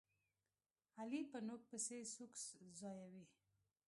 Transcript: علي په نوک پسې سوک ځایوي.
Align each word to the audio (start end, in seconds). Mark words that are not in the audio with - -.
علي 0.99 1.21
په 1.31 1.37
نوک 1.47 1.61
پسې 1.69 1.97
سوک 2.13 2.33
ځایوي. 2.79 3.25